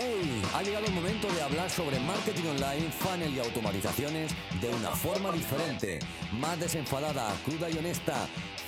[0.00, 0.42] ¡Hey!
[0.54, 5.32] Ha llegado el momento de hablar sobre marketing online, funnel y automatizaciones de una forma
[5.32, 5.98] diferente,
[6.34, 8.14] más desenfadada, cruda y honesta.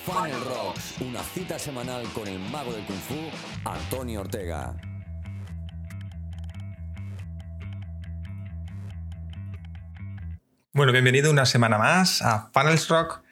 [0.04, 3.14] Funnel Rocks, una cita semanal con el mago del kung fu,
[3.64, 4.74] Antonio Ortega.
[10.72, 13.22] Bueno, bienvenido una semana más a Funnels Rock.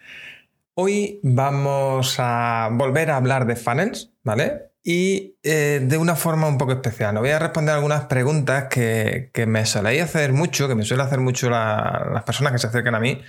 [0.75, 4.68] Hoy vamos a volver a hablar de funnels, ¿vale?
[4.83, 7.17] Y eh, de una forma un poco especial.
[7.17, 11.21] Os voy a responder algunas preguntas que, me soléis hacer mucho, que me suelen hacer
[11.21, 13.21] mucho las personas que se acercan a mí,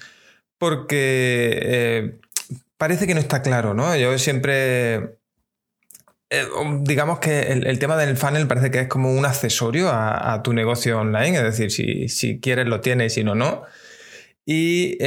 [0.58, 2.20] porque eh,
[2.78, 3.96] parece que no está claro, ¿no?
[3.98, 5.18] Yo siempre
[6.30, 6.46] eh,
[6.82, 11.00] digamos que el, tema del funnel parece que es como un accesorio a, tu negocio
[11.00, 13.64] online, es decir, si, si, quieres lo tienes, si no, no.
[14.46, 14.98] Y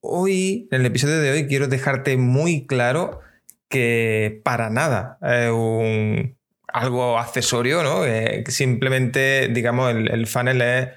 [0.00, 3.20] hoy, en el episodio de hoy, quiero dejarte muy claro
[3.70, 8.02] que para nada es un, algo accesorio, ¿no?
[8.46, 10.88] simplemente, digamos, el, funnel es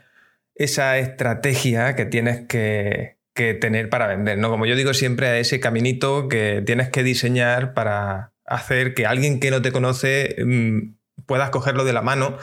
[0.55, 4.49] esa estrategia que tienes que, tener para vender, ¿no?
[4.49, 9.39] Como yo digo siempre, es ese caminito que tienes que diseñar para hacer que alguien
[9.39, 12.37] que no te conoce mm, puedas cogerlo de la mano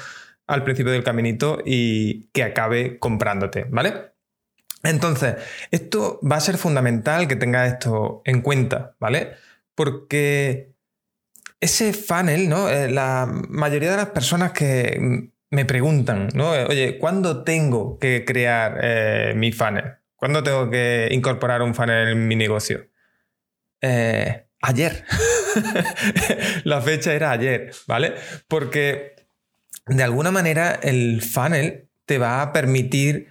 [0.49, 4.11] al principio del caminito y que acabe comprándote, ¿vale?
[4.83, 5.37] Entonces,
[5.71, 9.35] esto va a ser fundamental que tengas esto en cuenta, ¿vale?
[9.75, 10.75] Porque
[11.61, 12.69] ese funnel, ¿no?
[12.69, 16.51] Eh, la mayoría de las personas que me preguntan, ¿no?
[16.51, 19.97] Oye, ¿cuándo tengo que crear eh, mi funnel?
[20.17, 22.87] ¿Cuándo tengo que incorporar un funnel en mi negocio?
[23.81, 25.05] Eh, ayer.
[26.65, 28.15] la fecha era ayer, ¿vale?
[28.47, 29.17] Porque
[29.87, 33.29] de alguna manera el funnel te va a permitir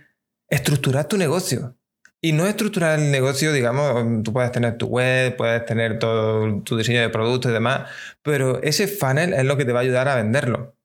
[0.49, 1.77] estructurar tu negocio.
[2.21, 6.75] Y no estructurar el negocio, digamos, tú puedes tener tu web, puedes tener todo tu
[6.75, 7.89] diseño de productos y demás,
[8.21, 10.75] pero ese funnel es lo que te va a ayudar a venderlo.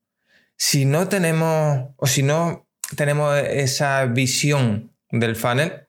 [0.56, 5.88] Si no tenemos, o si no tenemos esa visión del funnel,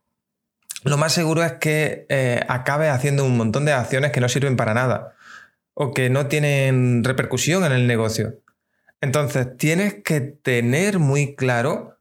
[0.83, 4.55] lo más seguro es que eh, acabes haciendo un montón de acciones que no sirven
[4.55, 5.15] para nada
[5.75, 8.39] o que no tienen repercusión en el negocio.
[9.01, 11.94] Entonces, tienes que tener muy claro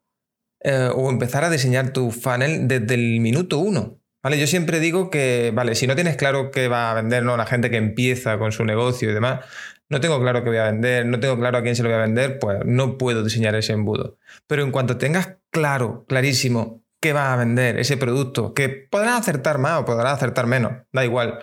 [0.65, 4.01] eh, o empezar a diseñar tu funnel desde el minuto uno.
[4.23, 4.41] ¿Vale?
[4.41, 7.37] Yo siempre digo que, vale, si no tienes claro qué va a vender, ¿no?
[7.37, 9.45] La gente que empieza con su negocio y demás,
[9.91, 11.99] no tengo claro qué voy a vender, no tengo claro a quién se lo voy
[11.99, 14.17] a vender, pues no puedo diseñar ese embudo.
[14.47, 19.59] Pero en cuanto tengas claro, clarísimo, qué va a vender ese producto, que podrás acertar
[19.59, 21.41] más o podrás acertar menos, da igual.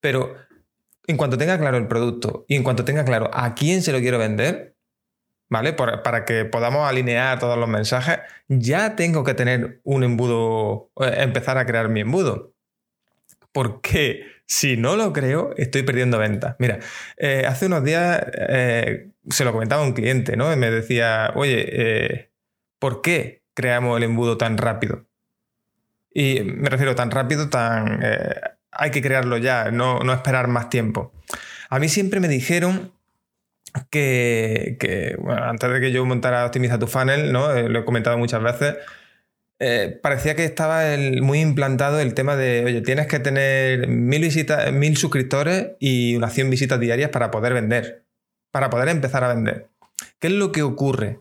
[0.00, 0.34] Pero
[1.06, 4.00] en cuanto tenga claro el producto y en cuanto tenga claro a quién se lo
[4.00, 4.74] quiero vender,
[5.52, 5.74] ¿vale?
[5.74, 11.58] para que podamos alinear todos los mensajes, ya tengo que tener un embudo, eh, empezar
[11.58, 12.54] a crear mi embudo.
[13.52, 16.56] Porque si no lo creo, estoy perdiendo ventas.
[16.58, 16.78] Mira,
[17.18, 20.56] eh, hace unos días eh, se lo comentaba un cliente, ¿no?
[20.56, 22.30] Me decía, oye,
[22.78, 25.04] ¿por qué creamos el embudo tan rápido?
[26.14, 28.00] Y me refiero tan rápido, tan...
[28.70, 31.12] hay que crearlo ya, no, no esperar más tiempo.
[31.68, 32.92] A mí siempre me dijeron
[33.90, 37.52] que, antes de que yo montara Optimiza tu Funnel, ¿no?
[37.52, 38.76] Eh, lo he comentado muchas veces,
[39.58, 40.82] eh, parecía que estaba
[41.20, 46.32] muy implantado el tema de, oye, tienes que tener mil, visitas, mil suscriptores y unas
[46.32, 48.04] 100 visitas diarias para poder vender,
[48.50, 49.68] para poder empezar a vender.
[50.18, 51.20] ¿Qué es lo que ocurre?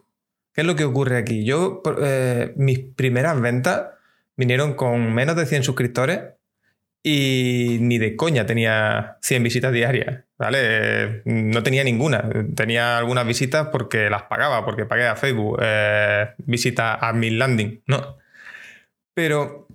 [0.53, 1.45] ¿Qué es lo que ocurre aquí?
[1.45, 3.89] Yo, eh, mis primeras ventas
[4.35, 6.21] vinieron con menos de 100 suscriptores
[7.03, 11.21] y ni de coña tenía 100 visitas diarias, ¿vale?
[11.25, 12.29] No tenía ninguna.
[12.55, 17.81] Tenía algunas visitas porque las pagaba, porque pagué a Facebook eh, visitas a mi landing,
[17.87, 18.17] ¿no?
[19.13, 19.67] Pero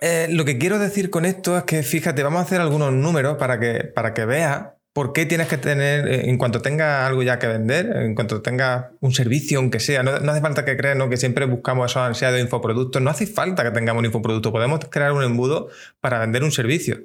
[0.00, 3.36] eh, lo que quiero decir con esto es que, fíjate, vamos a hacer algunos números
[3.38, 7.22] para que, para que veas ¿Por qué tienes que tener, eh, en cuanto tengas algo
[7.22, 10.98] ya que vender, en cuanto tengas un servicio, aunque sea, no, hace falta que creas
[11.08, 15.12] que siempre buscamos esos ansiados infoproductos, no hace falta que tengamos un infoproducto, podemos crear
[15.12, 15.68] un embudo
[16.00, 17.00] para vender un servicio.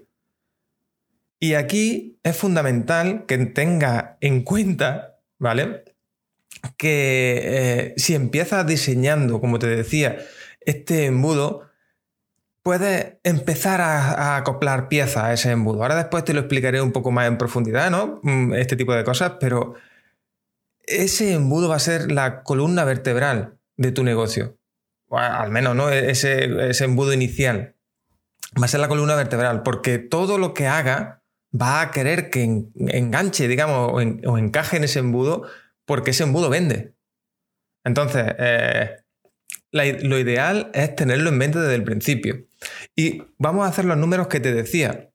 [1.39, 5.85] Y aquí es fundamental que tengas en cuenta, ¿vale?
[6.77, 10.17] Que eh, si empiezas diseñando, como te decía,
[10.61, 11.66] este embudo,
[12.67, 15.83] puedes empezar a, acoplar piezas a ese embudo.
[15.83, 18.19] Ahora después te lo explicaré un poco más en profundidad, ¿no?
[18.23, 19.75] Mm, este tipo de cosas, pero
[20.83, 24.57] ese embudo va a ser la columna vertebral de tu negocio.
[25.09, 25.89] al menos, ¿no?
[25.89, 27.77] E-, ese, embudo inicial.
[28.61, 31.23] Va a ser la columna vertebral, porque todo lo que haga
[31.55, 35.43] va a querer que enganche, digamos, o, encaje en ese embudo,
[35.85, 36.95] porque ese embudo vende.
[37.85, 38.97] Entonces, eh,
[39.71, 42.45] lo ideal es tenerlo en mente desde el principio.
[42.95, 45.11] Y vamos a hacer los números que te decía.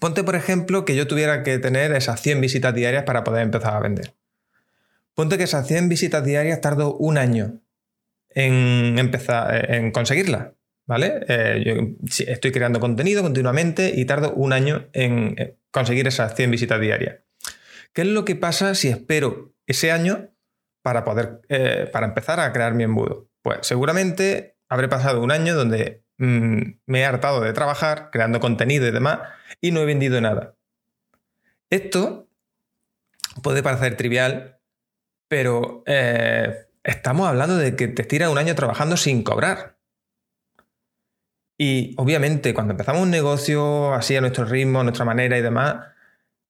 [0.00, 3.74] Ponte, por ejemplo, que yo tuviera que tener esas 100 visitas diarias para poder empezar
[3.74, 4.14] a vender.
[5.14, 7.60] ponte que esas 100 visitas diarias tardo un año
[8.30, 10.48] en empezar, en conseguirlas.
[10.86, 11.24] ¿Vale?
[11.26, 16.52] Eh, yo estoy creando contenido continuamente y tardo un año en eh, conseguir esas 100
[16.52, 17.16] visitas diarias.
[17.92, 20.28] ¿Qué es lo que pasa si espero ese año
[20.82, 23.28] para poder eh, para empezar a crear mi embudo?
[23.46, 28.88] Pues seguramente habré pasado un año donde mm, me he hartado de trabajar creando contenido
[28.88, 29.20] y demás
[29.60, 30.56] y no he vendido nada.
[31.70, 32.28] Esto
[33.44, 34.58] puede parecer trivial,
[35.28, 35.84] pero
[36.82, 39.78] estamos hablando de que te estiras un año trabajando sin cobrar.
[41.56, 45.86] Y obviamente cuando empezamos un negocio así a nuestro ritmo, a nuestra manera y demás,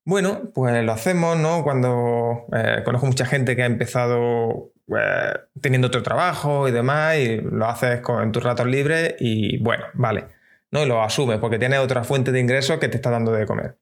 [0.06, 1.62] bueno, pues lo hacemos, ¿no?
[1.62, 7.40] Cuando eh, conozco mucha gente que ha empezado eh, teniendo otro trabajo y demás, y
[7.40, 10.28] lo haces con, en tus ratos libres y bueno, vale,
[10.70, 10.82] ¿no?
[10.82, 13.78] Y lo asumes porque tienes otra fuente de ingresos que te está dando de comer.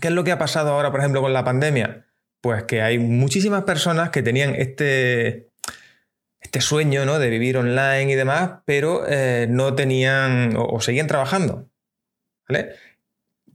[0.00, 2.06] ¿Qué es lo que ha pasado ahora, por ejemplo, con la pandemia?
[2.40, 5.50] Pues que hay muchísimas personas que tenían este,
[6.40, 7.18] este sueño ¿no?
[7.18, 11.70] de vivir online y demás, pero eh, no tenían o, seguían trabajando.
[12.48, 12.74] ¿vale?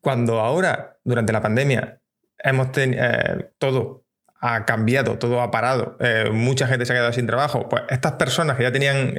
[0.02, 2.02] Cuando ahora, durante la pandemia,
[2.40, 4.06] hemos eh, todo
[4.40, 8.14] ha cambiado, todo ha parado, eh, mucha gente se ha quedado sin trabajo, pues estas
[8.14, 9.16] personas que ya tenían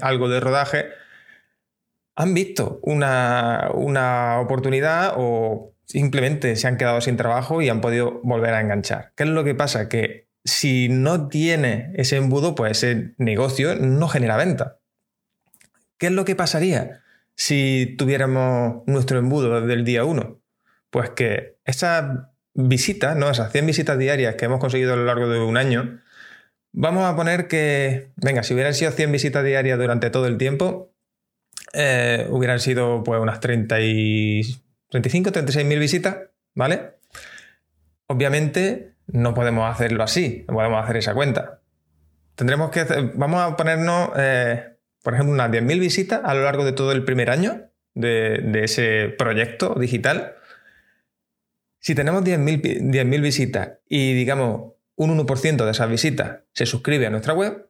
[0.00, 0.86] algo de rodaje
[2.16, 8.20] han visto una, una oportunidad o simplemente se han quedado sin trabajo y han podido
[8.22, 9.12] volver a enganchar.
[9.16, 9.88] ¿Qué es lo que pasa?
[9.88, 14.78] Que si no tiene ese embudo, pues ese negocio no genera venta.
[15.98, 17.02] ¿Qué es lo que pasaría
[17.36, 20.40] si tuviéramos nuestro embudo desde el día 1?
[20.90, 23.30] Pues que esas visitas, ¿no?
[23.30, 26.00] esas 100 visitas diarias que hemos conseguido a lo largo de un año,
[26.72, 30.92] vamos a poner que, venga, si hubieran sido 100 visitas diarias durante todo el tiempo,
[31.72, 34.42] eh, hubieran sido pues unas 30 y
[34.90, 36.16] 35, 36 mil visitas,
[36.54, 36.92] ¿vale?
[38.06, 41.60] Obviamente no podemos hacerlo así, no podemos hacer esa cuenta.
[42.36, 42.84] Tendremos que,
[43.14, 47.04] vamos a ponernos, eh, por ejemplo, unas 10.000 visitas a lo largo de todo el
[47.04, 50.33] primer año de, ese proyecto digital.
[51.84, 57.34] Si tenemos 10.000 visitas y digamos un 1% de esas visitas se suscribe a nuestra
[57.34, 57.68] web,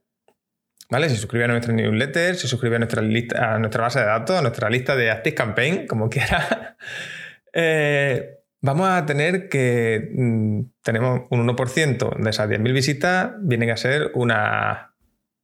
[0.89, 1.09] ¿vale?
[1.09, 4.39] Se suscribe a nuestra newsletter, se suscribe a nuestra, lista, a nuestra base de datos,
[4.39, 6.77] a nuestra lista de Active Campaign, como quiera.
[7.53, 13.77] Eh, vamos a tener que mm, tenemos un 1% de esas 10.000 visitas, vienen a
[13.77, 14.91] ser unas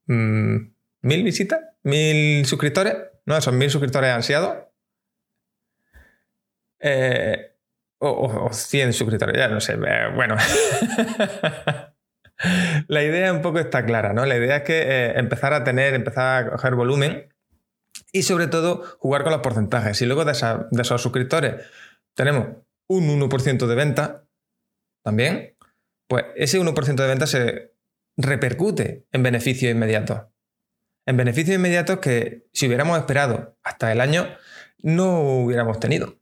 [0.06, 0.58] mm,
[1.02, 2.94] ¿Mil visitas, mil suscriptores,
[3.24, 3.36] ¿no?
[3.36, 4.58] Esos mil suscriptores ansiados.
[6.78, 7.50] Eh,
[8.00, 9.74] o, o, 100 suscriptores, ya no sé.
[9.74, 10.36] Eh, bueno.
[12.88, 14.24] la idea un poco está clara, ¿no?
[14.26, 17.32] La idea es que eh, empezar a tener, empezar a coger volumen
[18.12, 20.00] y sobre todo jugar con los porcentajes.
[20.00, 21.66] Y luego de, de esos suscriptores
[22.14, 22.48] tenemos
[22.88, 24.24] un 1% de venta
[25.02, 25.56] también,
[26.08, 27.72] pues ese 1% de venta se
[28.16, 30.22] repercute en beneficios inmediatos.
[31.06, 34.28] En beneficios inmediatos que si hubiéramos esperado hasta el año,
[34.82, 36.19] no hubiéramos tenido.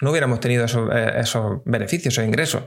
[0.00, 2.64] No hubiéramos tenido esos, eh, beneficios, esos ingresos.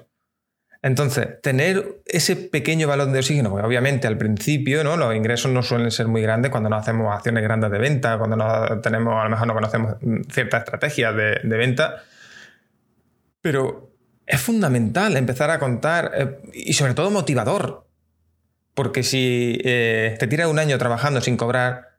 [0.83, 4.97] Entonces, tener ese pequeño balón de oxígeno, pues obviamente al principio, ¿no?
[4.97, 8.35] Los ingresos no suelen ser muy grandes cuando no hacemos acciones grandes de venta, cuando
[8.35, 9.95] no tenemos, a lo mejor no conocemos
[10.31, 12.03] ciertas estrategias de, venta,
[13.41, 13.91] pero
[14.25, 17.87] es fundamental empezar a contar eh, y sobre todo motivador.
[18.73, 21.89] Porque si eh, te tiras un año trabajando sin cobrar,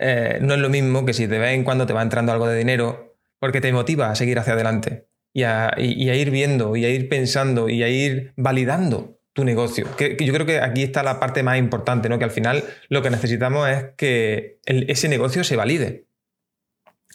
[0.00, 2.56] no es lo mismo que si de vez en cuando te va entrando algo de
[2.56, 3.09] dinero,
[3.40, 7.68] porque te motiva a seguir hacia adelante y a, ir viendo y a ir pensando
[7.68, 9.86] y a ir validando tu negocio.
[9.96, 12.18] Que, yo creo que aquí está la parte más importante, ¿no?
[12.18, 16.06] que al final lo que necesitamos es que ese negocio se valide.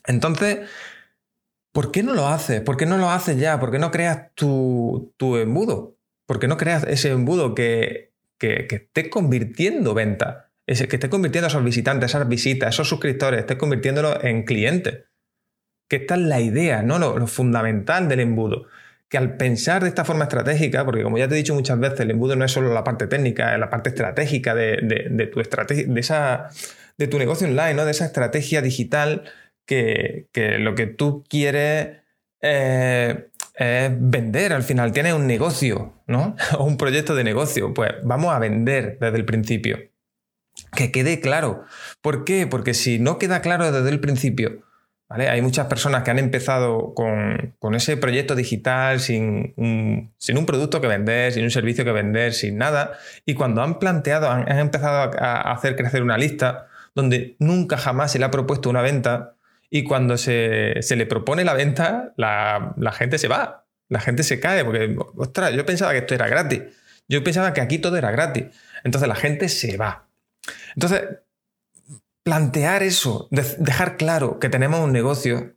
[0.08, 0.60] Entonces,
[1.76, 2.62] ¿Por qué no lo haces?
[2.62, 3.60] ¿Por qué no lo haces ya?
[3.60, 5.98] ¿Por qué no creas tu, embudo?
[6.26, 10.52] ¿Por qué no creas ese embudo que, que, esté convirtiendo venta?
[10.66, 15.04] Ese, que esté convirtiendo a esos visitantes, esas visitas, esos suscriptores, esté convirtiéndolo en clientes.
[15.88, 17.00] Que esta es la idea, ¿no?
[17.00, 18.68] Lo, fundamental del embudo.
[19.10, 22.00] Que al pensar de esta forma estratégica, porque como ya te he dicho muchas veces,
[22.02, 25.40] el embudo no es solo la parte técnica, es la parte estratégica de, de tu
[25.40, 26.50] estrategia, de, esa,
[26.98, 27.86] de tu negocio online, ¿no?
[27.86, 29.24] De esa estrategia digital
[29.66, 31.98] que, lo que tú quieres
[32.42, 34.92] eh, es vender al final.
[34.92, 36.36] Tienes un negocio, ¿no?
[36.58, 37.74] o un proyecto de negocio.
[37.74, 39.80] Pues vamos a vender desde el principio.
[40.76, 41.66] Que quede claro.
[42.02, 42.48] ¿Por qué?
[42.48, 44.64] Porque si no queda claro desde el principio,
[45.08, 50.82] Hay muchas personas que han empezado con, ese proyecto digital sin un, sin un, producto
[50.82, 52.94] que vender, sin un servicio que vender, sin nada.
[53.26, 58.20] Y cuando han planteado, han, empezado a hacer crecer una lista donde nunca jamás se
[58.20, 59.36] le ha propuesto una venta,
[59.70, 64.64] y cuando se, le propone la venta, la, gente se va, la gente se cae,
[64.64, 66.62] porque, ostras, yo pensaba que esto era gratis.
[67.08, 68.46] Yo pensaba que aquí todo era gratis.
[68.86, 70.08] Entonces la gente se va.
[70.76, 71.04] Entonces,
[72.26, 75.56] plantear eso, dejar claro que tenemos un negocio,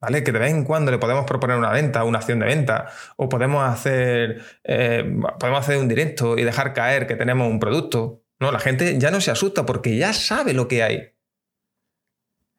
[0.00, 0.24] ¿vale?
[0.24, 3.28] Que de vez en cuando le podemos proponer una venta, una acción de venta, o
[3.28, 5.04] podemos hacer, eh,
[5.38, 8.24] podemos hacer un directo y dejar caer que tenemos un producto.
[8.40, 11.14] No, la gente ya no se asusta porque ya sabe lo que hay.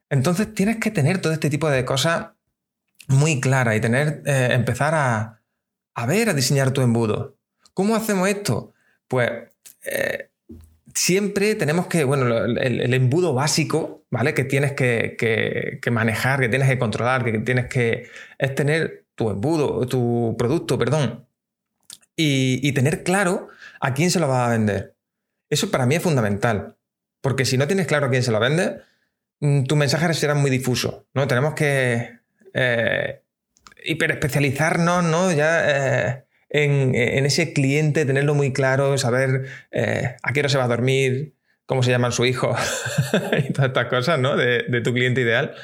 [0.10, 2.28] Entonces tienes que tener todo este tipo de cosas
[3.10, 5.42] muy claras y tener, eh, empezar a,
[6.08, 7.36] ver, a diseñar tu embudo.
[7.74, 8.74] ¿Cómo hacemos esto?
[9.10, 9.30] Pues
[9.84, 10.30] eh,
[10.94, 14.34] siempre tenemos que, bueno, el, embudo básico, ¿vale?
[14.34, 19.86] Que tienes que, manejar, que tienes que controlar, que tienes que, es tener tu embudo,
[19.88, 21.28] tu producto, perdón,
[22.16, 23.48] y, tener claro
[23.80, 24.96] a quién se lo vas a vender.
[25.50, 26.78] Eso para mí es fundamental,
[27.22, 28.82] porque si no tienes claro a quién se lo vende,
[29.40, 31.28] mm, tu mensaje será muy difuso, ¿no?
[31.28, 32.20] Tenemos que
[32.54, 33.22] eh,
[33.86, 35.32] hiperespecializarnos, ¿no?
[35.32, 36.10] Ya...
[36.10, 40.68] Eh, en, ese cliente, tenerlo muy claro, saber eh, a qué hora se va a
[40.68, 41.34] dormir,
[41.66, 42.56] cómo se llama su hijo
[43.50, 44.38] y todas estas cosas, ¿no?
[44.38, 45.56] De, tu cliente ideal.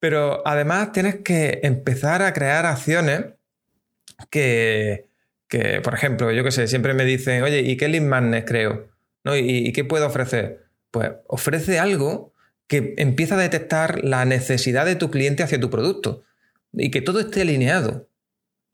[0.00, 3.24] Pero además tienes que empezar a crear acciones
[4.30, 5.08] que,
[5.82, 8.88] por ejemplo, yo qué sé, siempre me dicen, oye, ¿y qué lead magnet creo?
[9.24, 10.66] ¿Y, qué puedo ofrecer?
[10.90, 12.32] Pues ofrece algo
[12.66, 16.24] que empieza a detectar la necesidad de tu cliente hacia tu producto
[16.72, 18.08] y que todo esté alineado.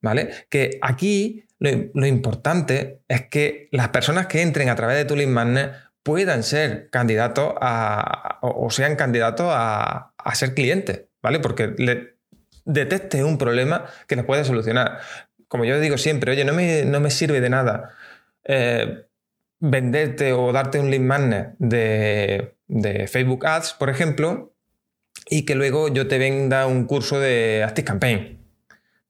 [0.03, 0.31] ¿Vale?
[0.51, 5.29] Que aquí lo, importante es que las personas que entren a través de tu lead
[5.29, 11.39] magnet puedan ser candidatos a, o, sean candidatos a, ser clientes, ¿vale?
[11.39, 12.17] Porque le
[12.65, 14.99] detecte un problema que les puede solucionar.
[15.47, 17.91] Como yo digo siempre, oye, no me, no me sirve de nada
[18.45, 19.07] eh,
[19.61, 24.57] venderte o darte un lead magnet de, de Facebook Ads, por ejemplo,
[25.29, 28.42] y que luego yo te venda un curso de Campaign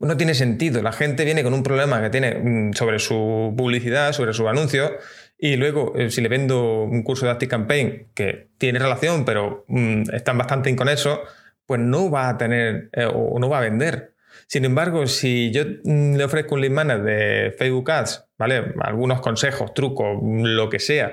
[0.02, 0.82] no tiene sentido.
[0.82, 4.92] La gente viene con un problema que tiene mm, sobre su publicidad, sobre su anuncio,
[5.38, 9.64] y luego, eh, si le vendo un curso de Active Campaign que tiene relación, pero
[9.68, 11.21] mm, están bastante inconexos,
[11.66, 14.14] pues no va a tener eh, o no va a vender.
[14.47, 18.75] Sin embargo, si yo mm, le ofrezco un lead manager de Facebook Ads, ¿vale?
[18.80, 21.12] Algunos consejos, trucos, lo que sea,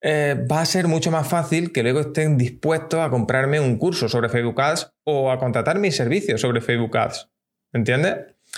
[0.00, 4.08] eh, va a ser mucho más fácil que luego estén dispuestos a comprarme un curso
[4.08, 7.28] sobre Facebook Ads o a contratar mis servicios sobre Facebook Ads.
[7.72, 8.16] ¿Entiendes?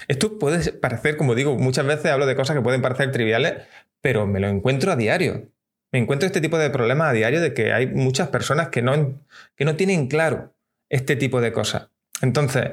[0.09, 3.55] Esto puede parecer, como digo, muchas veces hablo de cosas que pueden parecer triviales,
[4.01, 5.51] pero me lo encuentro a diario.
[5.93, 9.21] Me encuentro este tipo de problemas a diario de que hay muchas personas que no,
[9.57, 10.55] que no tienen claro
[10.89, 11.89] este tipo de cosas.
[12.23, 12.71] Entonces,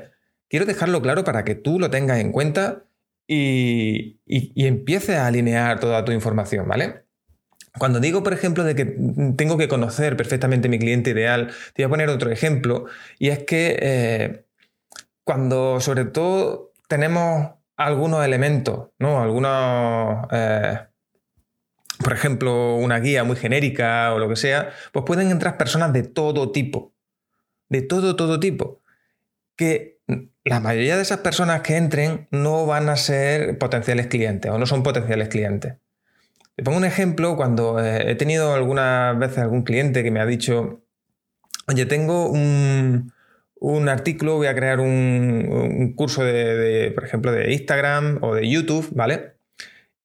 [0.48, 2.84] quiero dejarlo claro para que tú lo tengas en cuenta
[3.27, 7.03] y, y, empieces a alinear toda tu información, ¿vale?
[7.77, 8.86] Cuando digo, por ejemplo, de que
[9.36, 12.86] tengo que conocer perfectamente mi cliente ideal, te voy a poner otro ejemplo,
[13.20, 14.47] y es que eh,
[15.27, 19.22] cuando sobre todo tenemos algunos elementos, ¿no?
[19.22, 20.79] Algunos, eh,
[22.01, 26.03] por ejemplo, una guía muy genérica o lo que sea, pues pueden entrar personas de
[26.03, 26.93] todo tipo,
[27.67, 28.81] de todo, todo tipo,
[29.57, 30.00] que
[30.46, 34.65] la mayoría de esas personas que entren no van a ser potenciales clientes o no
[34.65, 35.75] son potenciales clientes.
[36.55, 40.25] Te pongo un ejemplo, cuando eh, he tenido algunas veces algún cliente que me ha
[40.25, 40.86] dicho,
[41.67, 43.12] oye, tengo un,
[43.60, 48.88] un artículo, voy a crear un, curso de, por ejemplo, de Instagram o de YouTube,
[48.92, 49.34] ¿vale?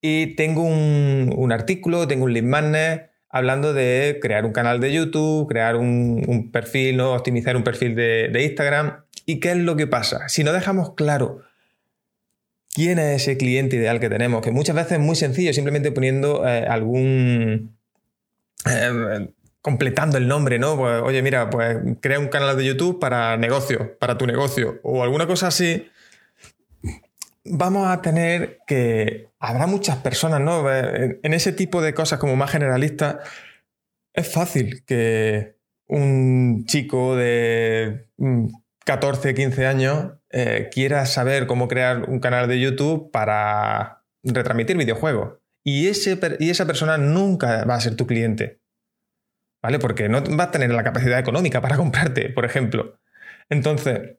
[0.01, 5.49] Y tengo un, artículo, tengo un lead magnet hablando de crear un canal de YouTube,
[5.49, 7.13] crear un, perfil, ¿no?
[7.13, 9.05] optimizar un perfil de, Instagram.
[9.27, 10.29] ¿Y qué es lo que pasa?
[10.29, 11.43] Si no dejamos claro
[12.75, 16.47] quién es ese cliente ideal que tenemos, que muchas veces es muy sencillo, simplemente poniendo
[16.47, 17.77] eh, algún...
[18.67, 19.29] Eh,
[19.63, 20.77] completando el nombre, ¿no?
[20.77, 25.03] Pues, oye, mira, pues crea un canal de YouTube para negocio, para tu negocio, o
[25.03, 25.89] alguna cosa así.
[27.45, 29.29] Vamos a tener que.
[29.39, 30.71] Habrá muchas personas, ¿no?
[30.71, 33.17] En ese tipo de cosas como más generalistas,
[34.13, 35.57] es fácil que
[35.89, 38.09] un chico de
[38.85, 44.77] 14, mm, 15 años eh, quiera saber cómo crear un canal de YouTube para retransmitir
[44.77, 45.39] videojuegos.
[45.65, 48.62] Y, ese, y esa persona nunca va a ser tu cliente.
[49.63, 49.79] ¿Vale?
[49.79, 52.99] Porque no vas a tener la capacidad económica para comprarte, por ejemplo.
[53.49, 54.17] Entonces,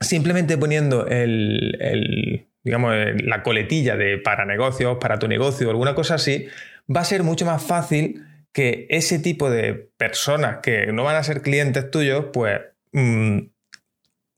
[0.00, 6.48] simplemente poniendo el, digamos, la coletilla de para negocios, para tu negocio, alguna cosa así,
[6.94, 11.22] va a ser mucho más fácil que ese tipo de personas que no van a
[11.22, 12.60] ser clientes tuyos, pues
[12.92, 13.38] mm,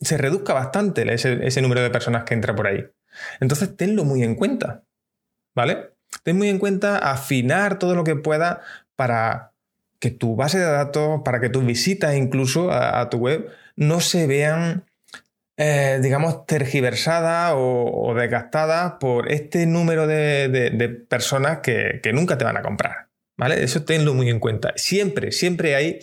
[0.01, 2.87] se reduzca bastante ese, ese número de personas que entra por ahí.
[3.41, 4.85] Entonces, tenlo muy en cuenta,
[5.55, 5.91] ¿vale?
[6.23, 8.61] Ten muy en cuenta afinar todo lo que pueda
[8.97, 9.50] para
[10.01, 14.27] que tu base de datos, para que tus visitas incluso a, tu web no se
[14.27, 14.85] vean
[15.63, 22.63] eh, digamos, tergiversada o, desgastada por este número de, personas que, nunca te van a
[22.63, 23.11] comprar.
[23.37, 23.63] ¿Vale?
[23.63, 24.73] Eso tenlo muy en cuenta.
[24.77, 25.99] Siempre, siempre hay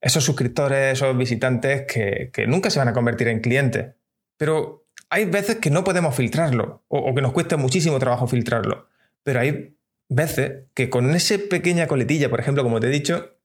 [0.00, 3.96] esos suscriptores, esos visitantes que, nunca se van a convertir en clientes.
[4.38, 8.88] Pero hay veces que no podemos filtrarlo o, que nos cuesta muchísimo trabajo filtrarlo.
[9.24, 9.77] Pero hay
[10.08, 13.38] veces que con esa pequeña coletilla, por ejemplo, como te he dicho,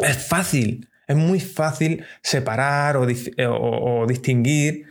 [0.00, 4.86] es fácil, es muy fácil separar o, o distinguir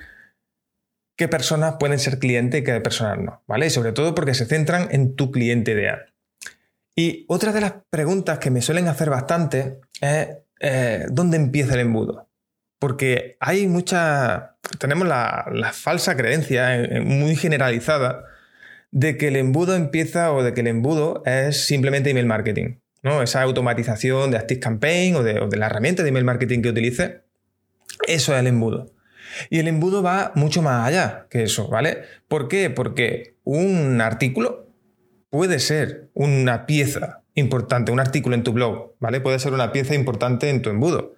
[1.18, 3.70] qué personas pueden ser clientes y qué personas no, ¿vale?
[3.70, 6.14] Sobre todo porque se centran en tu cliente ideal.
[6.96, 10.30] Y otra de las preguntas que me suelen hacer bastante es
[10.62, 12.30] eh, ¿dónde empieza el embudo?
[12.80, 18.26] Porque hay mucha, tenemos la, falsa creencia muy generalizada
[18.92, 22.76] de que el embudo empieza o de que el embudo es simplemente email marketing.
[23.04, 23.22] ¿no?
[23.22, 26.70] Esa automatización de Active Campaign o de, o de la herramienta de email marketing que
[26.70, 27.24] utilice,
[28.08, 28.92] eso es el embudo.
[29.50, 32.04] Y el embudo va mucho más allá que eso, ¿vale?
[32.28, 32.70] ¿Por qué?
[32.70, 34.68] Porque un artículo
[35.30, 39.22] puede ser una pieza importante, un artículo en tu blog, ¿vale?
[39.22, 41.16] Puede ser una pieza importante en tu embudo.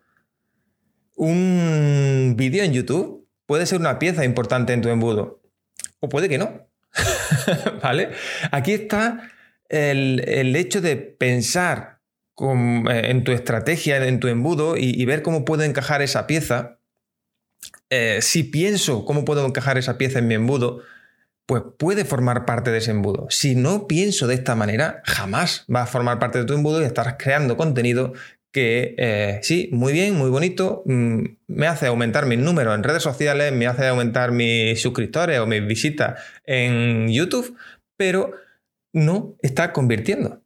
[1.15, 5.41] Un vídeo en YouTube puede ser una pieza importante en tu embudo.
[5.99, 6.67] O puede que no.
[7.81, 8.11] ¿Vale?
[8.51, 9.31] Aquí está
[9.69, 11.99] el, hecho de pensar
[12.39, 16.79] eh, en tu estrategia, en tu embudo y, ver cómo puedo encajar esa pieza.
[17.89, 20.81] Eh, si pienso cómo puedo encajar esa pieza en mi embudo,
[21.45, 23.27] pues puede formar parte de ese embudo.
[23.29, 26.85] Si no pienso de esta manera, jamás va a formar parte de tu embudo y
[26.85, 28.13] estarás creando contenido
[28.53, 33.03] que eh, sí, muy bien, muy bonito, mm, me hace aumentar mis números en redes
[33.03, 37.57] sociales, me hace aumentar mis suscriptores o mis visitas en YouTube,
[37.97, 38.31] pero
[38.93, 40.41] no está convirtiendo.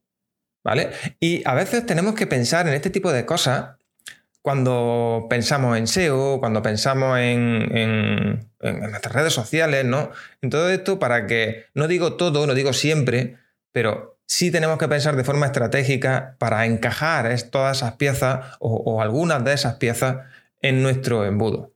[0.63, 0.89] ¿Vale?
[1.19, 3.77] Y a veces tenemos que pensar en este tipo de cosas
[4.41, 10.11] cuando pensamos en SEO, cuando pensamos en, nuestras redes sociales, ¿no?
[10.41, 13.37] En todo esto para que, no digo todo, no digo siempre,
[13.71, 19.44] pero sí tenemos que pensar de forma estratégica para encajar todas esas piezas o, algunas
[19.44, 20.18] de esas piezas
[20.61, 21.74] en nuestro embudo.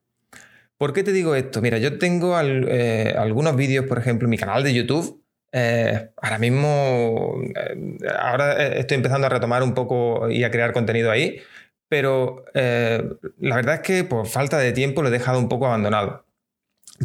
[0.78, 1.62] ¿Por qué te digo esto?
[1.62, 5.24] Mira, yo tengo eh, algunos vídeos, por ejemplo, en mi canal de YouTube.
[5.54, 11.12] Eh, ahora mismo, eh, ahora estoy empezando a retomar un poco y a crear contenido
[11.12, 11.40] ahí,
[11.88, 16.26] pero la verdad es que por falta de tiempo lo he dejado un poco abandonado.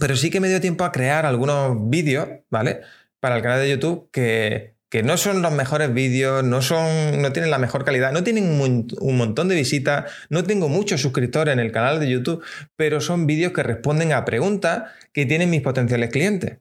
[0.00, 2.80] Pero sí que me dio tiempo a crear algunos vídeos, ¿vale?
[3.20, 7.50] Para el canal de YouTube que, no son los mejores vídeos, no, son, no tienen
[7.50, 11.60] la mejor calidad, no tienen un, un, montón de visitas, no tengo muchos suscriptores en
[11.60, 12.42] el canal de YouTube,
[12.76, 16.58] pero son vídeos que responden a preguntas que tienen mis potenciales clientes.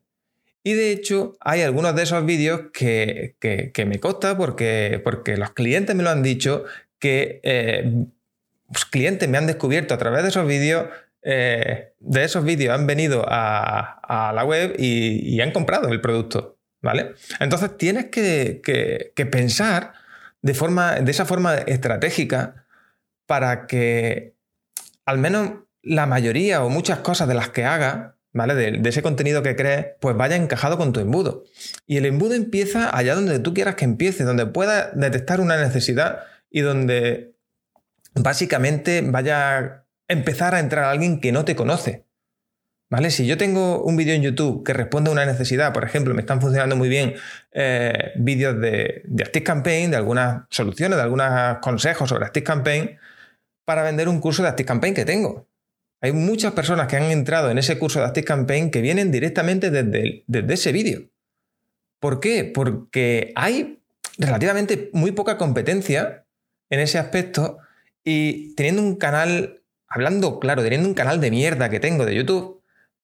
[0.63, 3.35] Y de hecho, hay algunos de esos vídeos que,
[3.85, 6.65] me consta porque, porque los clientes me lo han dicho
[6.97, 8.07] que eh,
[8.71, 10.87] pues, clientes me han descubierto a través de esos vídeos,
[11.21, 16.54] eh, de esos vídeos han venido a, la web y, han comprado el producto,
[17.39, 18.61] Entonces tienes que,
[19.31, 19.93] pensar
[20.41, 20.51] de,
[21.07, 22.65] esa forma estratégica
[23.25, 24.35] para que
[25.05, 28.55] al menos la mayoría o muchas cosas de las que haga, ¿vale?
[28.55, 31.43] De, ese contenido que crees, pues vaya encajado con tu embudo.
[31.85, 36.23] Y el embudo empieza allá donde tú quieras que empiece, donde pueda detectar una necesidad
[36.49, 37.35] y donde
[38.13, 42.05] básicamente vaya a empezar a entrar alguien que no te conoce.
[42.95, 43.11] ¿Vale?
[43.11, 46.21] Si yo tengo un vídeo en YouTube que responde a una necesidad, por ejemplo, me
[46.21, 47.15] están funcionando muy bien
[47.51, 52.97] eh, vídeos de, de Active Campaign, de algunas soluciones, de algunos consejos sobre Active Campaign,
[53.65, 55.45] para vender un curso de Active Campaign que tengo.
[55.99, 59.71] Hay muchas personas que han entrado en ese curso de Active Campaign que vienen directamente
[59.71, 61.09] desde, desde ese vídeo.
[61.99, 62.45] ¿Por qué?
[62.45, 63.81] Porque hay
[64.17, 66.23] relativamente muy poca competencia
[66.69, 67.57] en ese aspecto
[68.05, 72.54] y teniendo un canal, hablando claro, teniendo un canal de mierda que tengo de YouTube,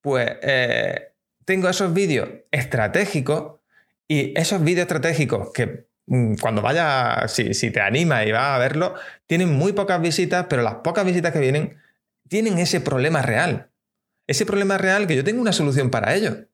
[0.02, 1.14] pues eh,
[1.46, 3.60] tengo esos vídeos estratégicos
[4.08, 8.58] y esos vídeos estratégicos que mm, cuando vaya, si, si te anima y vas a
[8.58, 8.96] verlo,
[9.28, 11.78] tienen muy pocas visitas, pero las pocas visitas que vienen
[12.28, 13.70] tienen ese problema real.
[14.28, 16.48] Ese problema real que yo tengo una solución para ello.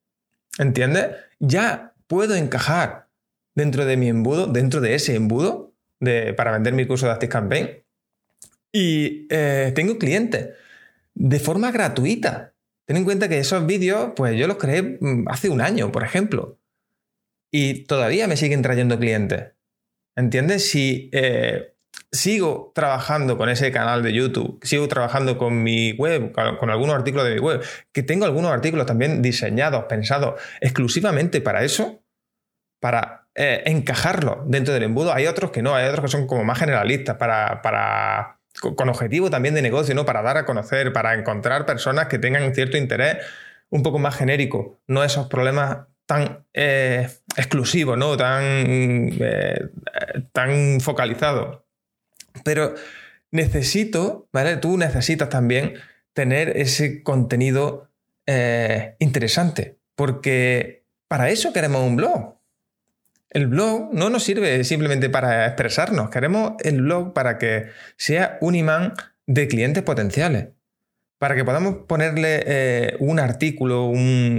[0.58, 1.12] ¿Entiendes?
[1.40, 3.08] Ya puedo encajar
[3.56, 7.30] dentro de mi embudo, dentro de ese embudo de, para vender mi curso de Active
[7.32, 7.84] Campaign,
[8.72, 10.50] y eh, tengo clientes
[11.16, 12.54] de forma gratuita.
[12.88, 16.04] Ten en cuenta que esos vídeos, pues yo los creé mm, hace un año, por
[16.04, 16.58] ejemplo.
[17.52, 19.52] Y todavía me siguen trayendo clientes.
[20.16, 20.70] ¿Entiendes?
[20.70, 21.76] Si eh,
[22.12, 27.28] sigo trabajando con ese canal de YouTube, sigo trabajando con mi web, con, algunos artículos
[27.28, 32.04] de mi web, que tengo algunos artículos también diseñados, pensados exclusivamente para eso,
[32.80, 35.14] para eh, encajarlo dentro del embudo.
[35.14, 39.56] Hay otros que no, hay otros que son como más generalistas para con objetivo también
[39.56, 40.06] de negocio, ¿no?
[40.06, 43.18] Para dar a conocer, para encontrar personas que tengan cierto interés
[43.70, 48.16] un poco más genérico, no esos problemas tan eh, exclusivos, ¿no?
[48.18, 49.70] Tan, eh,
[50.32, 51.60] tan focalizados.
[52.44, 52.74] Pero
[53.32, 54.58] necesito, ¿vale?
[54.58, 55.74] Tú necesitas también
[56.14, 57.90] tener ese contenido
[58.26, 62.37] eh, interesante, porque para eso queremos un blog.
[63.30, 68.56] El blog no nos sirve simplemente para expresarnos, queremos el blog para que sea un
[68.56, 68.94] imán
[69.26, 70.50] de clientes potenciales,
[71.20, 73.92] para que podamos ponerle eh, un artículo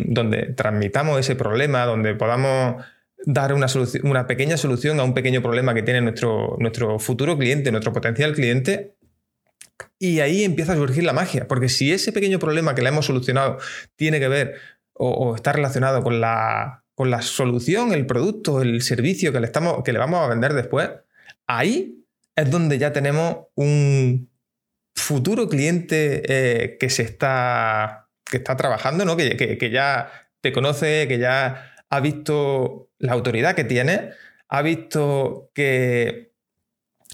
[0.06, 2.82] donde transmitamos ese problema, donde podamos
[3.26, 7.92] dar una, pequeña solución a un pequeño problema que tiene nuestro, nuestro futuro cliente, nuestro
[7.92, 8.94] potencial cliente.
[9.98, 13.06] Y ahí empieza a surgir la magia, porque si ese pequeño problema que le hemos
[13.06, 13.58] solucionado
[13.96, 14.54] tiene que ver
[14.94, 19.84] o está relacionado con la con la solución, el producto, el servicio que le, estamos,
[19.84, 20.90] que le vamos a vender después,
[21.46, 24.28] ahí es donde ya tenemos un
[24.96, 29.16] futuro cliente eh, que se está, que está trabajando, ¿no?
[29.16, 34.10] Que, que, ya te conoce, que ya ha visto la autoridad que tiene,
[34.48, 36.32] ha visto que,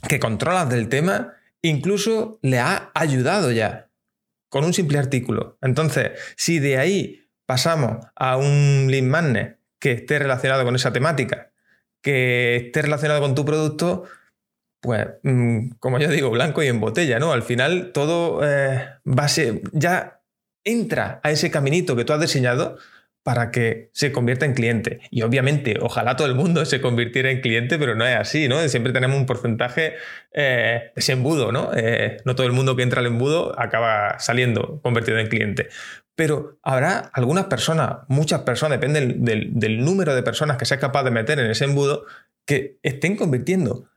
[0.08, 3.90] que controlas del tema, incluso le ha ayudado ya
[4.48, 5.58] con un simple artículo.
[5.60, 11.52] Entonces, si de ahí pasamos a un lead magnet que esté relacionado con esa temática,
[12.00, 14.04] que esté relacionado con tu producto,
[14.80, 17.34] pues, mm, como yo digo, blanco y en botella, ¿no?
[17.34, 20.22] Al final todo eh, va a ser, ya
[20.64, 22.78] entra a ese caminito que tú has diseñado
[23.22, 25.00] para que se convierta en cliente.
[25.10, 28.66] Y obviamente, ojalá todo el mundo se convirtiera en cliente, pero no es así, ¿no?
[28.68, 29.96] Siempre tenemos un porcentaje,
[30.32, 31.72] eh, embudo, ¿no?
[31.76, 35.68] Eh, no todo el mundo que entra al embudo acaba saliendo convertido en cliente.
[36.16, 41.10] Pero habrá algunas personas, muchas personas, depende del, número de personas que sea capaz de
[41.10, 42.04] meter en ese embudo,
[42.46, 43.88] que estén convirtiendo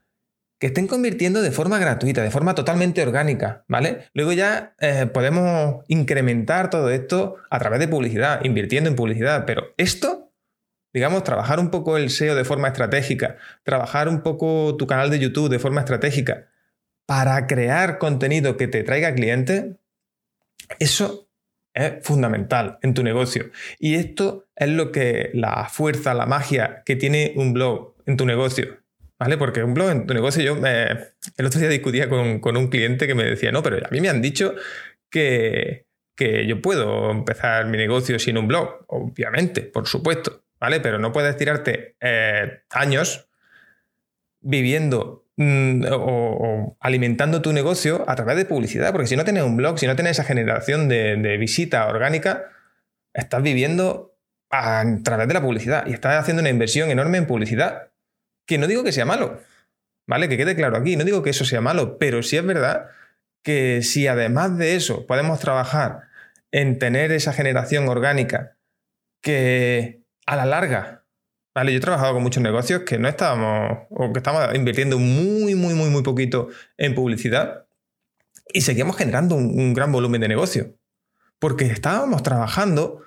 [0.59, 4.07] que estén convirtiendo de forma gratuita, de forma totalmente orgánica, ¿vale?
[4.13, 9.75] Luego ya eh, podemos incrementar todo esto a través de publicidad, invirtiendo en publicidad, pero
[9.77, 10.31] esto,
[10.93, 15.19] digamos, trabajar un poco el SEO de forma estratégica, trabajar un poco tu canal de
[15.19, 16.47] YouTube de forma estratégica
[17.05, 19.75] para crear contenido que te traiga clientes,
[20.79, 21.26] eso
[21.77, 23.51] es fundamental en tu negocio.
[23.79, 28.25] Y esto es lo que la fuerza, la magia que tiene un blog en tu
[28.25, 28.79] negocio.
[29.19, 29.37] ¿Vale?
[29.37, 33.15] Porque un blog en tu negocio, yo el otro día discutía con, un cliente que
[33.15, 34.53] me decía, no, pero a mí me han dicho
[35.09, 38.85] que, que yo puedo empezar mi negocio sin un blog.
[38.87, 40.43] Obviamente, por supuesto.
[40.59, 40.79] ¿Vale?
[40.79, 43.29] Pero no puedes tirarte eh, años
[44.41, 49.55] viviendo Mm, o, alimentando tu negocio a través de publicidad, porque si no tienes un
[49.55, 52.45] blog, si no tienes esa generación de, visita orgánica,
[53.13, 54.17] estás viviendo
[54.49, 57.91] a, través de la publicidad y estás haciendo una inversión enorme en publicidad,
[58.47, 59.39] que no digo que sea malo,
[60.07, 60.27] ¿vale?
[60.27, 62.87] Que quede claro aquí, no digo que eso sea malo, pero sí es verdad
[63.43, 66.07] que si además de eso podemos trabajar
[66.51, 68.57] en tener esa generación orgánica
[69.21, 71.03] que a la larga
[71.57, 75.55] Vale, yo he trabajado con muchos negocios que no estábamos, o que estábamos invirtiendo muy,
[75.55, 77.65] muy, muy, muy poquito en publicidad
[78.53, 80.77] y seguíamos generando un, gran volumen de negocio.
[81.39, 83.01] Porque estábamos trabajando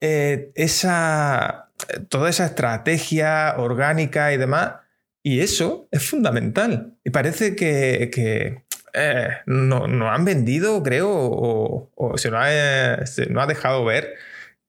[0.00, 1.72] eh, esa,
[2.08, 4.76] toda esa estrategia orgánica y demás,
[5.22, 6.96] y eso es fundamental.
[7.04, 13.44] Y parece que, eh, nos no han vendido, creo, o, se, nos ha, se nos
[13.44, 14.14] ha dejado ver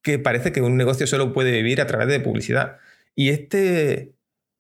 [0.02, 2.80] que parece que un negocio solo puede vivir a través de publicidad.
[3.16, 4.16] Y este,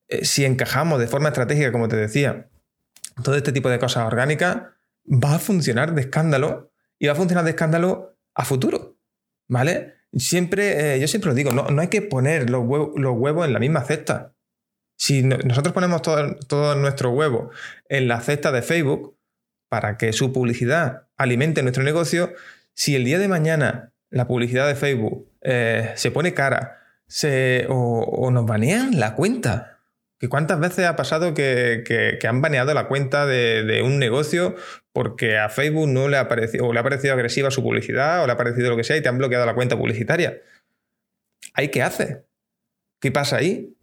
[0.07, 2.49] eh, si encajamos de forma estratégica, como te decía,
[3.23, 4.63] todo este tipo de cosas orgánicas,
[5.07, 8.97] va a funcionar de escándalo y va a funcionar de escándalo a futuro.
[9.47, 9.95] ¿Vale?
[10.13, 13.83] Siempre, eh, yo siempre lo digo, no, hay que poner los, huevos en la misma
[13.83, 14.33] cesta.
[14.97, 17.53] Si nosotros ponemos todos todo nuestros huevos
[17.89, 19.17] en la cesta de Facebook
[19.67, 22.31] para que su publicidad alimente nuestro negocio,
[22.73, 28.29] si el día de mañana la publicidad de Facebook eh, se pone cara se, o,
[28.31, 29.79] nos banean la cuenta.
[30.17, 34.55] ¿Que ¿Cuántas veces ha pasado que, han baneado la cuenta de, un negocio
[34.93, 38.25] porque a Facebook no le ha parecido, o le ha parecido agresiva su publicidad, o
[38.25, 40.41] le ha parecido lo que sea, y te han bloqueado la cuenta publicitaria?
[41.53, 42.25] ¿Ahí qué hace?
[43.01, 43.75] ¿Qué pasa ahí?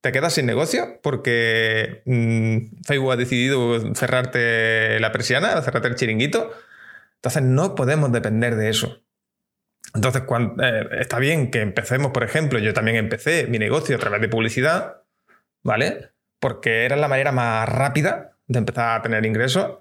[0.00, 6.52] ¿Te quedas sin negocio porque mm, Facebook ha decidido cerrarte la persiana, cerrarte el chiringuito?
[7.16, 9.02] Entonces no podemos depender de eso.
[9.94, 10.22] Entonces,
[10.62, 14.28] eh, está bien que empecemos, por ejemplo, yo también empecé mi negocio a través de
[14.28, 15.02] publicidad,
[15.62, 16.10] ¿vale?
[16.40, 19.78] Porque era la manera más rápida de empezar a tener ingresos,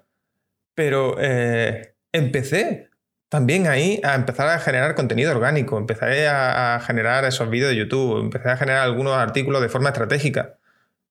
[0.75, 2.89] pero eh, empecé
[3.29, 8.21] también ahí a empezar a generar contenido orgánico, empecé a, generar esos vídeos de YouTube,
[8.21, 10.57] empecé a generar algunos artículos de forma estratégica,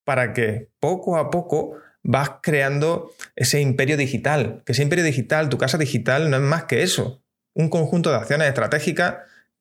[0.05, 4.63] para que poco a poco vas creando ese imperio digital.
[4.65, 7.23] Que ese imperio digital, tu casa digital, no es más que eso.
[7.57, 9.17] Un conjunto de acciones estratégicas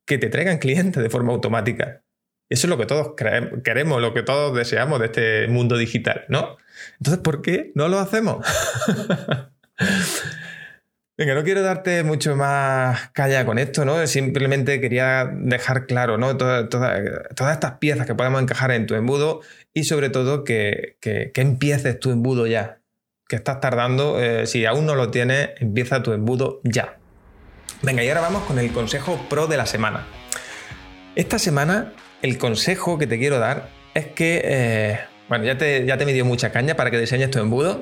[0.05, 2.03] que te traigan clientes de forma automática.
[2.49, 3.13] Eso es lo que todos
[3.63, 6.57] queremos, lo que todos deseamos de este mundo digital, ¿no?
[6.99, 8.45] Entonces, ¿por qué no lo hacemos?
[11.17, 14.05] Venga, no quiero darte mucho más calla con esto, ¿no?
[14.05, 16.35] Simplemente quería dejar claro, ¿no?
[16.35, 16.67] todas
[17.53, 19.39] estas piezas que podemos encajar en tu embudo
[19.73, 20.97] y sobre todo que,
[21.33, 22.81] empieces tu embudo ya.
[23.29, 26.99] Que estás tardando, eh, si aún no lo tienes, empieza tu embudo ya.
[27.81, 30.05] Venga, y ahora vamos con el consejo pro de la semana.
[31.15, 35.97] Esta semana el consejo que te quiero dar es que, eh, bueno, ya te, ya
[35.97, 37.81] te me dio mucha caña para que diseñes tu embudo,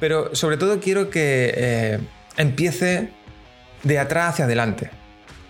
[0.00, 1.98] pero sobre todo quiero que eh,
[2.36, 3.08] empieces
[3.82, 4.90] de atrás hacia adelante.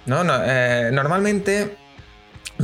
[0.07, 0.23] ¿no?
[0.44, 1.77] Eh, normalmente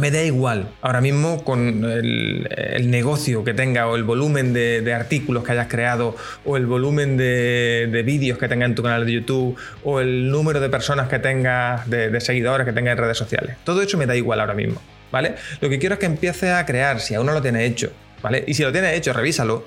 [0.01, 5.45] me da igual ahora mismo con el, negocio que tenga o el volumen de, artículos
[5.45, 9.57] que hayas creado o el volumen de, vídeos que tenga en tu canal de YouTube
[9.85, 13.57] o el número de personas que tengas, de, de seguidores que tengas en redes sociales.
[13.65, 14.81] Todo eso me da igual ahora mismo.
[15.11, 15.35] ¿vale?
[15.61, 18.45] Lo que quiero es que empieces a crear, si aún no lo tienes hecho, ¿vale?
[18.47, 19.67] Y si lo tienes hecho, revísalo.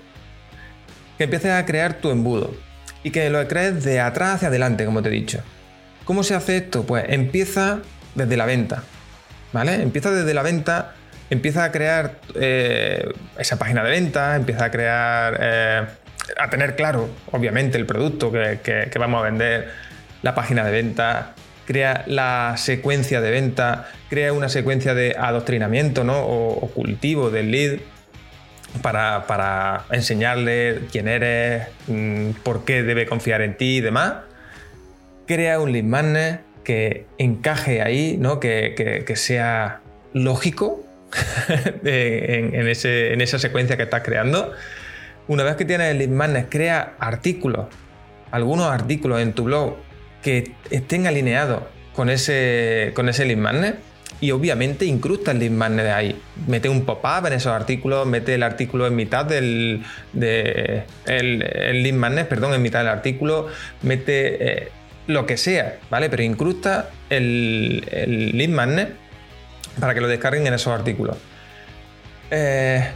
[1.18, 2.56] Que empieces a crear tu embudo
[3.04, 5.42] y que lo crees de atrás hacia adelante, como te he dicho.
[6.06, 6.84] ¿Cómo se hace esto?
[6.86, 7.80] Pues empieza
[8.16, 8.84] desde la venta,
[9.54, 9.76] ¿vale?
[9.82, 10.94] Empieza desde la venta,
[11.30, 15.86] empieza a crear eh, esa página de venta, empieza a crear, eh,
[16.38, 19.70] a tener claro, obviamente, el producto que vamos a vender,
[20.22, 21.34] la página de venta,
[21.66, 26.20] crea la secuencia de venta, crea una secuencia de adoctrinamiento ¿no?
[26.20, 27.80] o, cultivo del lead
[28.82, 34.14] para, enseñarle quién eres, mm, por qué debe confiar en ti y demás.
[35.28, 38.40] Crea un lead magnet que encaje ahí, ¿no?
[38.40, 39.82] que, sea
[40.14, 40.84] lógico
[41.84, 44.54] en, en, esa secuencia que estás creando.
[45.28, 47.68] Una vez que tienes el lead crea artículos,
[48.32, 49.76] algunos artículos en tu blog
[50.22, 53.76] que estén alineados con ese, con ese lead
[54.20, 55.52] y obviamente incrusta el lead
[55.92, 56.20] ahí.
[56.48, 62.54] Mete un pop-up en esos artículos, mete el artículo en mitad del de, el, perdón,
[62.54, 63.48] en mitad del artículo,
[63.82, 64.72] mete eh,
[65.08, 66.10] lo que sea, ¿vale?
[66.10, 68.96] Pero incrusta el, el, lead magnet
[69.80, 71.18] para que lo descarguen en esos artículos.
[72.32, 72.92] Eh,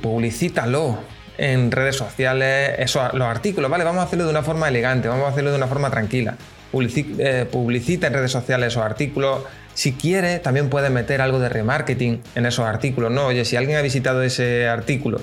[0.00, 0.98] publicítalo
[1.38, 3.84] en redes sociales, esos, los artículos, ¿vale?
[3.84, 6.36] Vamos a hacerlo de una forma elegante, vamos a hacerlo de una forma tranquila.
[6.74, 9.42] Eh, publicita en redes sociales esos artículos.
[9.74, 13.10] Si quieres, también puedes meter algo de remarketing en esos artículos.
[13.10, 15.20] No, oye, si alguien ha visitado ese artículo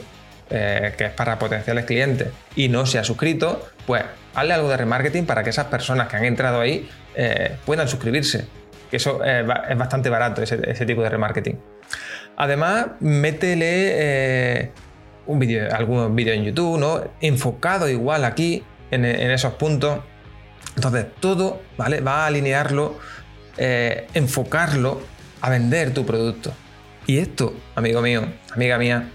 [0.50, 4.04] eh, que es para potenciales clientes y no se ha suscrito, pues
[4.36, 8.48] hazle algo de remarketing para que esas personas que han entrado ahí eh, puedan suscribirse.
[8.90, 11.60] Que eso es bastante barato, ese, tipo de remarketing.
[12.38, 14.72] Además, métele
[15.28, 17.04] un vídeo, algún vídeo en YouTube, ¿no?
[17.22, 20.00] Enfocado igual aquí, en esos puntos
[20.76, 22.00] entonces, todo, ¿vale?
[22.02, 22.98] Va a alinearlo,
[23.58, 25.02] eh, enfocarlo
[25.42, 26.54] a vender tu producto.
[27.06, 29.10] Y esto, amigo mío, amiga mía,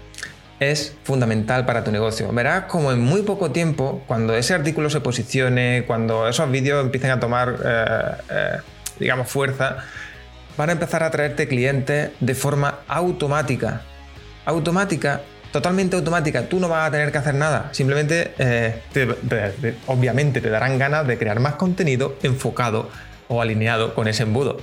[0.59, 2.31] es fundamental para tu negocio.
[2.31, 7.11] Verás como en muy poco tiempo, cuando ese artículo se posicione, cuando esos vídeos empiecen
[7.11, 8.57] a tomar, eh, eh,
[8.99, 9.77] digamos, fuerza,
[10.57, 13.81] van a empezar a traerte clientes de forma automática.
[14.45, 15.21] Automática
[15.55, 18.81] totalmente automática, tú no vas a tener que hacer nada, simplemente, eh,
[19.87, 22.89] obviamente te darán ganas de crear más contenido enfocado
[23.29, 24.57] o alineado con ese embudo,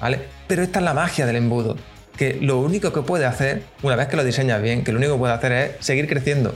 [0.00, 0.22] ¿vale?
[0.48, 1.76] Pero esta es la magia del embudo,
[2.18, 5.14] que lo único que puede hacer, una vez que lo diseñas bien, que lo único
[5.14, 6.54] que puede hacer es seguir creciendo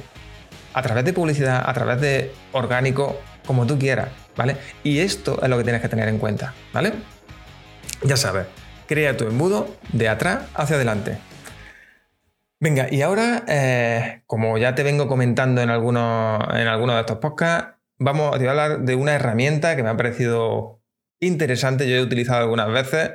[0.74, 4.56] a través de publicidad, a través de orgánico, como tú quieras, ¿vale?
[4.82, 6.92] Y esto es lo que tienes que tener en cuenta, ¿vale?
[8.02, 8.46] Ya sabes,
[8.88, 11.18] crea tu embudo de atrás hacia adelante.
[12.58, 17.74] Venga, y ahora, eh, como ya te vengo comentando en algunos, en de estos podcasts,
[17.98, 20.80] vamos, a hablar de una herramienta que me ha parecido
[21.20, 23.12] interesante, yo he utilizado algunas veces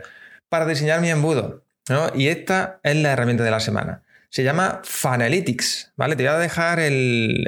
[0.50, 1.67] para diseñar mi embudo.
[2.16, 4.04] Y esta es la herramienta de la semana.
[4.30, 6.16] Se llama Funalytics, ¿vale?
[6.16, 7.48] Te voy a dejar el,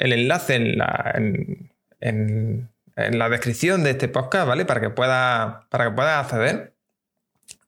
[0.00, 1.12] enlace en la,
[2.00, 4.64] en, la, descripción de este podcast, ¿vale?
[4.64, 6.74] Para que puedas para que puedas acceder.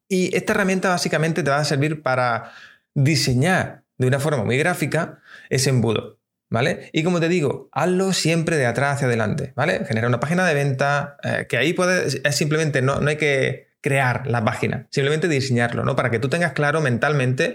[0.08, 2.52] Y esta herramienta básicamente te va a servir para
[2.94, 6.18] diseñar de una forma muy gráfica ese embudo.
[6.48, 6.90] ¿Vale?
[6.92, 9.84] Y como te digo, hazlo siempre de atrás hacia adelante, ¿vale?
[9.84, 13.65] Genera una página de venta, eh, que ahí puedes, es simplemente, no, no hay que
[13.86, 15.94] crear la página, simplemente diseñarlo, ¿no?
[15.94, 17.54] Para que tú tengas claro mentalmente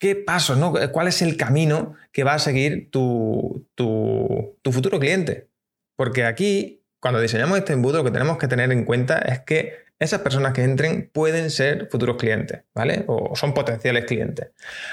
[0.00, 0.74] qué pasos, ¿no?
[0.90, 5.48] ¿Cuál es el camino que va a seguir tu, tu, tu futuro cliente?
[5.96, 9.84] Porque aquí, cuando diseñamos este embudo, lo que tenemos que tener en cuenta es que
[10.00, 13.04] esas personas que entren pueden ser futuros clientes, ¿vale?
[13.06, 14.48] O son potenciales clientes.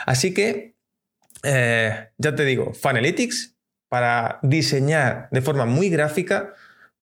[0.06, 0.76] Así que,
[1.42, 3.56] eh, ya te digo, Funalytics
[3.90, 6.54] para diseñar de forma muy gráfica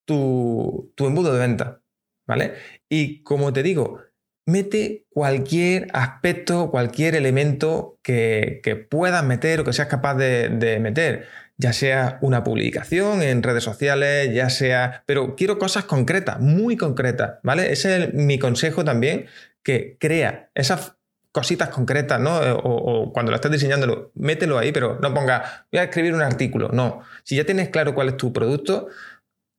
[0.05, 1.81] tu, embudo de venta.
[2.25, 2.53] ¿Vale?
[2.89, 4.01] Y como te digo,
[4.49, 11.71] mete cualquier aspecto, cualquier elemento que, puedas meter o que seas capaz de, meter, ya
[11.71, 15.03] sea una publicación en redes sociales, ya sea...
[15.05, 17.71] Pero quiero cosas concretas, muy concretas, ¿vale?
[17.71, 19.27] Ese es mi consejo también,
[19.63, 20.95] que crea esas
[21.31, 22.39] cositas concretas, ¿no?
[22.63, 26.69] O, cuando lo estés diseñando, mételo ahí, pero no ponga, voy a escribir un artículo.
[26.73, 27.01] No.
[27.23, 28.87] Si ya tienes claro cuál es tu producto,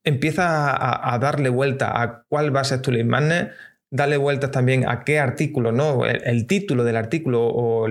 [0.05, 3.53] empieza a, darle vuelta a cuál va a ser tu lead magnet,
[3.91, 6.07] dale vueltas también a qué artículo, ¿no?
[6.07, 7.87] El, título del artículo o,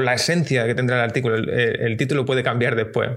[0.00, 1.36] la esencia que tendrá el artículo.
[1.36, 3.10] El, título puede cambiar después.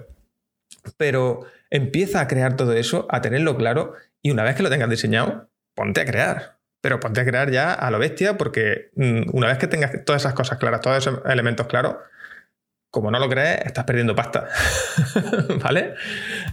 [0.97, 4.89] Pero empieza a crear todo eso, a tenerlo claro, y una vez que lo tengas
[4.89, 9.47] diseñado, ponte a crear pero ponte a crear ya a lo bestia porque mm, una
[9.47, 11.95] vez que tengas todas esas cosas claras, todos esos elementos claros,
[12.97, 14.47] como no lo crees, estás perdiendo pasta.
[15.63, 15.93] ¿Vale?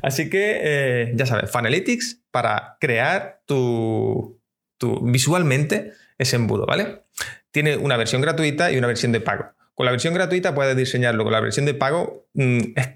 [0.02, 4.38] Así que eh, ya sabes, Fanalytics para crear tu,
[5.02, 7.04] visualmente ese embudo, ¿vale?
[7.50, 9.54] Tiene una versión gratuita y una versión de pago.
[9.74, 12.90] Con la versión gratuita puedes diseñarlo, con la versión de pago mm, es,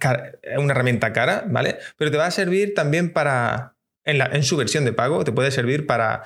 [0.59, 1.79] una herramienta cara, ¿vale?
[1.97, 5.51] Pero te va a servir también para, en, en su versión de pago, te puede
[5.51, 6.23] servir para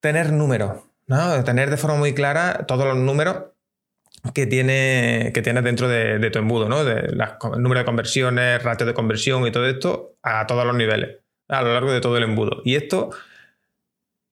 [0.00, 1.42] tener números, ¿no?
[1.42, 3.53] Tener de forma muy clara todos los números
[4.32, 6.84] que tiene, que tienes dentro de, tu embudo, ¿no?
[6.84, 11.18] De el número de conversiones, ratio de conversión y todo esto a todos los niveles,
[11.48, 12.62] a lo largo de todo el embudo.
[12.64, 13.10] Y esto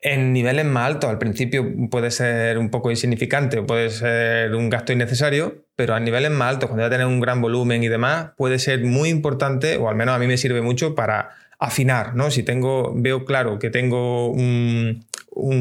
[0.00, 4.92] en niveles más altos, al principio puede ser un poco insignificante puede ser un gasto
[4.92, 8.58] innecesario, pero a niveles más altos, cuando ya tienes un gran volumen y demás, puede
[8.58, 12.32] ser muy importante, o al menos a mí me sirve mucho para afinar, ¿no?
[12.32, 15.04] Si tengo, veo claro que tengo un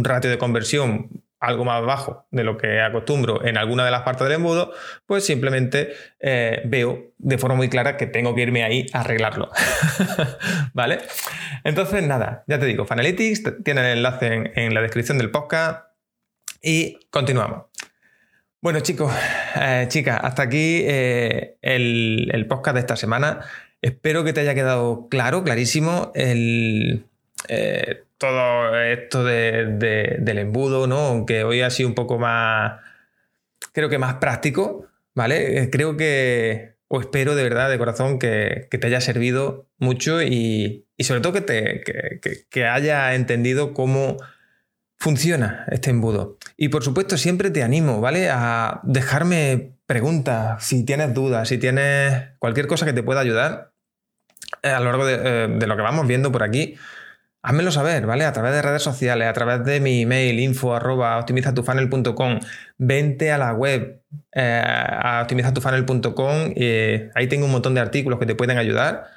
[0.04, 1.10] ratio de conversión
[1.42, 4.72] algo más bajo de lo que acostumbro en alguna de las partes del embudo,
[5.08, 9.50] pues simplemente eh, veo de forma muy clara que tengo que irme ahí a arreglarlo.
[10.74, 11.00] ¿Vale?
[11.64, 15.88] Entonces, nada, ya te digo, Fanalytics tiene el enlace en, la descripción del podcast
[16.62, 17.64] y continuamos.
[18.62, 19.12] Bueno, chicos,
[19.60, 23.42] eh, chicas, hasta aquí eh, el, el, podcast de esta semana.
[23.82, 27.08] Espero que te haya quedado claro, clarísimo, el,
[28.22, 31.00] todo esto del embudo, ¿no?
[31.00, 32.80] Aunque hoy ha sido un poco más,
[33.74, 35.58] creo que más práctico, ¿vale?
[35.58, 40.86] Eh, creo que, o espero de verdad, de corazón, que, te haya servido mucho y,
[41.00, 41.84] sobre todo que, te,
[42.48, 44.18] que, haya entendido cómo
[45.00, 46.38] funciona este embudo.
[46.58, 48.30] Y por supuesto, siempre te animo, ¿vale?
[48.30, 53.72] A dejarme preguntas, si tienes dudas, si tienes cualquier cosa que te pueda ayudar
[54.62, 56.78] eh, a lo largo de, eh, de lo que vamos viendo por aquí
[57.42, 58.26] házmelo saber, ¿vale?
[58.26, 62.40] A través de redes sociales, a través de mi email info arroba optimizatufunnel.com,
[62.78, 64.02] vente a la web
[64.34, 69.08] eh, a optimizatufunnel.com, eh, ahí tengo un montón de artículos que te pueden ayudar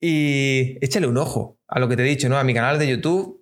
[0.00, 2.38] y échale un ojo a lo que te he dicho, ¿no?
[2.38, 3.40] A mi canal de YouTube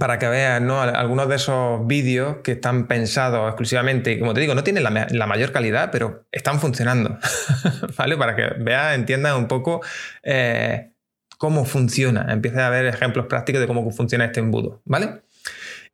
[0.00, 0.80] para que veas ¿no?
[0.80, 5.52] algunos de esos vídeos que están pensados exclusivamente, como te digo, no tienen la, mayor
[5.52, 7.18] calidad, pero están funcionando,
[7.96, 8.16] ¿vale?
[8.16, 9.80] Para que veas, entiendas un poco
[10.24, 10.92] eh,
[11.38, 15.22] cómo funciona, empieza a ver ejemplos prácticos de cómo funciona este embudo, ¿vale?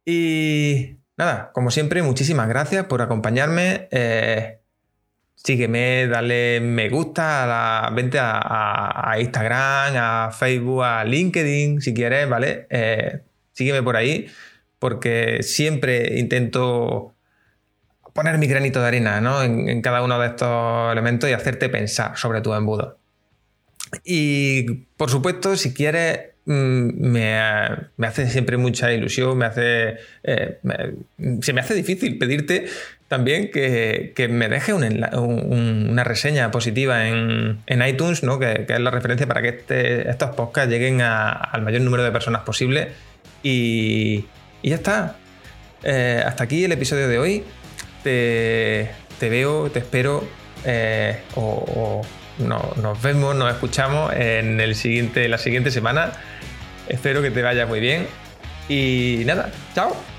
[0.05, 3.89] Y nada, como siempre, muchísimas gracias por acompañarme.
[3.91, 4.59] Eh,
[5.35, 12.29] sígueme, dale me gusta, a la, vente a, Instagram, a Facebook, a LinkedIn, si quieres,
[12.29, 12.67] ¿vale?
[12.71, 13.21] Eh,
[13.53, 14.27] sígueme por ahí,
[14.79, 17.15] porque siempre intento
[18.13, 19.43] poner mi granito de arena ¿no?
[19.43, 22.99] en, en, cada uno de estos elementos y hacerte pensar sobre tu embudo.
[24.05, 27.39] Y por supuesto, si quieres, mm, me,
[28.07, 30.59] hace siempre mucha ilusión, me hace, eh,
[31.41, 32.67] se me hace difícil pedirte
[33.09, 38.39] también que, me deje una reseña positiva en, iTunes, ¿no?
[38.39, 42.41] que, es la referencia para que este, estos podcasts lleguen al mayor número de personas
[42.43, 42.89] posible.
[43.43, 44.25] Y,
[44.63, 45.17] ya está.
[45.83, 47.45] Eh, hasta aquí el episodio de hoy.
[48.03, 48.89] Te,
[49.21, 50.27] veo, te espero
[50.65, 52.01] eh, o
[52.39, 56.13] no, nos vemos, nos escuchamos en el siguiente, la siguiente semana.
[56.89, 58.07] Espero que te vaya muy bien.
[58.69, 60.12] Y nada, chao.